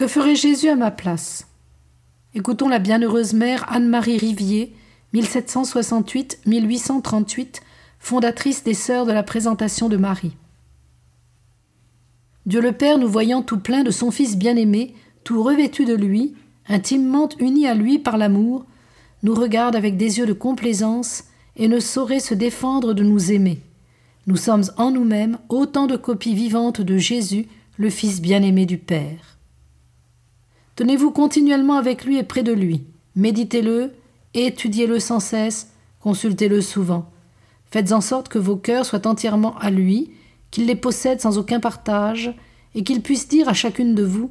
Que 0.00 0.08
ferait 0.08 0.34
Jésus 0.34 0.68
à 0.70 0.76
ma 0.76 0.90
place? 0.90 1.46
Écoutons 2.32 2.68
la 2.68 2.78
bienheureuse 2.78 3.34
mère 3.34 3.70
Anne-Marie 3.70 4.16
Rivier, 4.16 4.74
1768-1838, 5.12 7.60
fondatrice 7.98 8.64
des 8.64 8.72
Sœurs 8.72 9.04
de 9.04 9.12
la 9.12 9.22
Présentation 9.22 9.90
de 9.90 9.98
Marie. 9.98 10.34
Dieu 12.46 12.62
le 12.62 12.72
Père, 12.72 12.96
nous 12.96 13.10
voyant 13.10 13.42
tout 13.42 13.58
plein 13.58 13.82
de 13.82 13.90
son 13.90 14.10
Fils 14.10 14.38
bien-aimé, 14.38 14.94
tout 15.22 15.42
revêtu 15.42 15.84
de 15.84 15.92
lui, 15.92 16.34
intimement 16.66 17.28
uni 17.38 17.66
à 17.66 17.74
lui 17.74 17.98
par 17.98 18.16
l'amour, 18.16 18.64
nous 19.22 19.34
regarde 19.34 19.76
avec 19.76 19.98
des 19.98 20.16
yeux 20.16 20.24
de 20.24 20.32
complaisance 20.32 21.24
et 21.56 21.68
ne 21.68 21.78
saurait 21.78 22.20
se 22.20 22.32
défendre 22.32 22.94
de 22.94 23.02
nous 23.02 23.32
aimer. 23.32 23.60
Nous 24.26 24.36
sommes 24.36 24.64
en 24.78 24.92
nous-mêmes 24.92 25.36
autant 25.50 25.86
de 25.86 25.98
copies 25.98 26.34
vivantes 26.34 26.80
de 26.80 26.96
Jésus, 26.96 27.48
le 27.76 27.90
Fils 27.90 28.22
bien-aimé 28.22 28.64
du 28.64 28.78
Père. 28.78 29.36
Tenez-vous 30.76 31.10
continuellement 31.10 31.76
avec 31.76 32.04
lui 32.04 32.18
et 32.18 32.22
près 32.22 32.42
de 32.42 32.52
lui. 32.52 32.84
Méditez-le, 33.16 33.92
étudiez-le 34.34 34.98
sans 35.00 35.20
cesse, 35.20 35.72
consultez-le 36.00 36.60
souvent. 36.60 37.10
Faites 37.70 37.92
en 37.92 38.00
sorte 38.00 38.28
que 38.28 38.38
vos 38.38 38.56
cœurs 38.56 38.86
soient 38.86 39.06
entièrement 39.06 39.56
à 39.58 39.70
lui, 39.70 40.10
qu'il 40.50 40.66
les 40.66 40.76
possède 40.76 41.20
sans 41.20 41.38
aucun 41.38 41.60
partage, 41.60 42.34
et 42.74 42.84
qu'il 42.84 43.02
puisse 43.02 43.28
dire 43.28 43.48
à 43.48 43.54
chacune 43.54 43.94
de 43.94 44.04
vous 44.04 44.30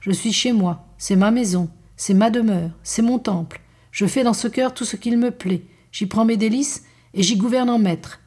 Je 0.00 0.10
suis 0.10 0.32
chez 0.32 0.52
moi, 0.52 0.86
c'est 0.98 1.16
ma 1.16 1.30
maison, 1.30 1.68
c'est 1.96 2.14
ma 2.14 2.30
demeure, 2.30 2.70
c'est 2.82 3.02
mon 3.02 3.18
temple. 3.18 3.60
Je 3.92 4.06
fais 4.06 4.22
dans 4.22 4.32
ce 4.32 4.48
cœur 4.48 4.74
tout 4.74 4.84
ce 4.84 4.96
qu'il 4.96 5.18
me 5.18 5.30
plaît, 5.30 5.62
j'y 5.92 6.06
prends 6.06 6.24
mes 6.24 6.36
délices 6.36 6.84
et 7.14 7.22
j'y 7.22 7.36
gouverne 7.36 7.70
en 7.70 7.78
maître. 7.78 8.20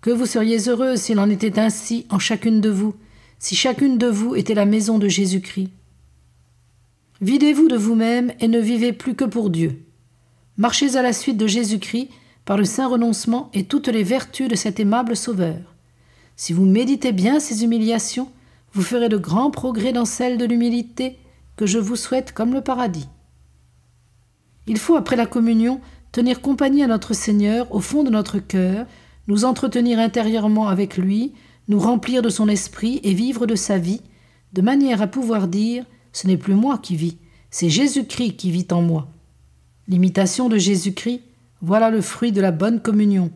Que 0.00 0.10
vous 0.10 0.26
seriez 0.26 0.68
heureux 0.68 0.96
s'il 0.96 1.18
en 1.18 1.30
était 1.30 1.58
ainsi 1.58 2.06
en 2.10 2.18
chacune 2.18 2.60
de 2.60 2.70
vous, 2.70 2.94
si 3.38 3.54
chacune 3.56 3.98
de 3.98 4.06
vous 4.06 4.34
était 4.34 4.54
la 4.54 4.66
maison 4.66 4.98
de 4.98 5.08
Jésus-Christ. 5.08 5.70
Videz-vous 7.24 7.68
de 7.68 7.76
vous-même 7.78 8.32
et 8.38 8.48
ne 8.48 8.60
vivez 8.60 8.92
plus 8.92 9.14
que 9.14 9.24
pour 9.24 9.48
Dieu. 9.48 9.82
Marchez 10.58 10.96
à 10.96 11.00
la 11.00 11.14
suite 11.14 11.38
de 11.38 11.46
Jésus-Christ 11.46 12.10
par 12.44 12.58
le 12.58 12.66
saint 12.66 12.86
renoncement 12.86 13.48
et 13.54 13.64
toutes 13.64 13.88
les 13.88 14.02
vertus 14.02 14.46
de 14.46 14.54
cet 14.54 14.78
aimable 14.78 15.16
Sauveur. 15.16 15.74
Si 16.36 16.52
vous 16.52 16.66
méditez 16.66 17.12
bien 17.12 17.40
ces 17.40 17.64
humiliations, 17.64 18.28
vous 18.74 18.82
ferez 18.82 19.08
de 19.08 19.16
grands 19.16 19.50
progrès 19.50 19.94
dans 19.94 20.04
celle 20.04 20.36
de 20.36 20.44
l'humilité 20.44 21.16
que 21.56 21.64
je 21.64 21.78
vous 21.78 21.96
souhaite 21.96 22.32
comme 22.32 22.52
le 22.52 22.60
paradis. 22.60 23.08
Il 24.66 24.76
faut, 24.76 24.96
après 24.96 25.16
la 25.16 25.24
communion, 25.24 25.80
tenir 26.12 26.42
compagnie 26.42 26.82
à 26.82 26.88
notre 26.88 27.14
Seigneur 27.14 27.74
au 27.74 27.80
fond 27.80 28.04
de 28.04 28.10
notre 28.10 28.38
cœur, 28.38 28.84
nous 29.28 29.46
entretenir 29.46 29.98
intérieurement 29.98 30.68
avec 30.68 30.98
lui, 30.98 31.32
nous 31.68 31.78
remplir 31.78 32.20
de 32.20 32.28
son 32.28 32.48
esprit 32.48 33.00
et 33.02 33.14
vivre 33.14 33.46
de 33.46 33.54
sa 33.54 33.78
vie, 33.78 34.02
de 34.52 34.60
manière 34.60 35.00
à 35.00 35.06
pouvoir 35.06 35.48
dire 35.48 35.86
Ce 36.14 36.26
n'est 36.28 36.38
plus 36.38 36.54
moi 36.54 36.78
qui 36.78 36.96
vis, 36.96 37.18
c'est 37.50 37.68
Jésus-Christ 37.68 38.36
qui 38.36 38.50
vit 38.50 38.68
en 38.70 38.80
moi. 38.80 39.08
L'imitation 39.88 40.48
de 40.48 40.56
Jésus-Christ, 40.56 41.20
voilà 41.60 41.90
le 41.90 42.00
fruit 42.00 42.32
de 42.32 42.40
la 42.40 42.52
bonne 42.52 42.80
communion. 42.80 43.30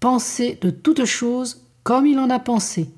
Penser 0.00 0.58
de 0.60 0.70
toutes 0.70 1.04
choses 1.04 1.62
comme 1.84 2.06
il 2.06 2.18
en 2.18 2.28
a 2.28 2.40
pensé, 2.40 2.90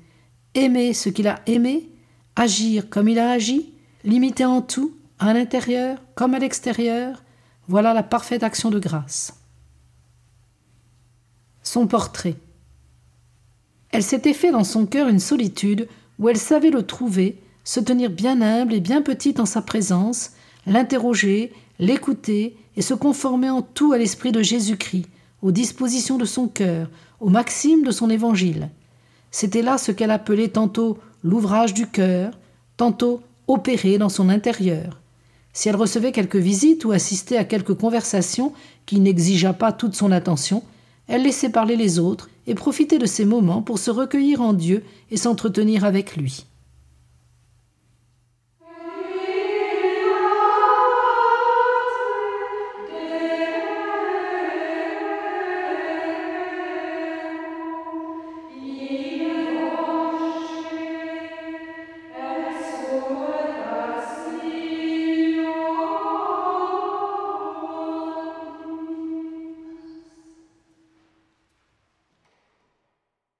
aimer 0.55 0.93
ce 0.93 1.09
qu'il 1.09 1.27
a 1.27 1.41
aimé, 1.45 1.89
agir 2.35 2.89
comme 2.89 3.07
il 3.07 3.19
a 3.19 3.31
agi, 3.31 3.71
l'imiter 4.03 4.45
en 4.45 4.61
tout, 4.61 4.93
à 5.19 5.33
l'intérieur 5.33 5.99
comme 6.15 6.33
à 6.33 6.39
l'extérieur, 6.39 7.23
voilà 7.67 7.93
la 7.93 8.03
parfaite 8.03 8.43
action 8.43 8.71
de 8.71 8.79
grâce. 8.79 9.39
Son 11.61 11.85
portrait. 11.85 12.35
Elle 13.91 14.03
s'était 14.03 14.33
fait 14.33 14.51
dans 14.51 14.63
son 14.63 14.87
cœur 14.87 15.07
une 15.07 15.19
solitude 15.19 15.87
où 16.17 16.29
elle 16.29 16.37
savait 16.37 16.71
le 16.71 16.83
trouver, 16.83 17.42
se 17.63 17.79
tenir 17.79 18.09
bien 18.09 18.41
humble 18.41 18.73
et 18.73 18.79
bien 18.79 19.01
petite 19.01 19.39
en 19.39 19.45
sa 19.45 19.61
présence, 19.61 20.31
l'interroger, 20.65 21.53
l'écouter 21.79 22.57
et 22.75 22.81
se 22.81 22.93
conformer 22.93 23.49
en 23.49 23.61
tout 23.61 23.93
à 23.93 23.97
l'esprit 23.97 24.31
de 24.31 24.41
Jésus-Christ, 24.41 25.07
aux 25.41 25.51
dispositions 25.51 26.17
de 26.17 26.25
son 26.25 26.47
cœur, 26.47 26.89
aux 27.19 27.29
maximes 27.29 27.83
de 27.83 27.91
son 27.91 28.09
évangile. 28.09 28.69
C'était 29.31 29.61
là 29.61 29.77
ce 29.77 29.91
qu'elle 29.91 30.11
appelait 30.11 30.49
tantôt 30.49 30.97
l'ouvrage 31.23 31.73
du 31.73 31.87
cœur, 31.87 32.37
tantôt 32.77 33.21
opérer 33.47 33.97
dans 33.97 34.09
son 34.09 34.29
intérieur. 34.29 34.99
Si 35.53 35.69
elle 35.69 35.75
recevait 35.75 36.11
quelques 36.11 36.35
visites 36.35 36.85
ou 36.85 36.91
assistait 36.91 37.37
à 37.37 37.45
quelques 37.45 37.75
conversations 37.75 38.53
qui 38.85 38.99
n'exigeaient 38.99 39.53
pas 39.53 39.71
toute 39.71 39.95
son 39.95 40.11
attention, 40.11 40.63
elle 41.07 41.23
laissait 41.23 41.49
parler 41.49 41.75
les 41.75 41.99
autres 41.99 42.29
et 42.47 42.55
profitait 42.55 42.97
de 42.97 43.05
ces 43.05 43.25
moments 43.25 43.61
pour 43.61 43.77
se 43.77 43.91
recueillir 43.91 44.41
en 44.41 44.53
Dieu 44.53 44.83
et 45.11 45.17
s'entretenir 45.17 45.85
avec 45.85 46.15
lui. 46.15 46.45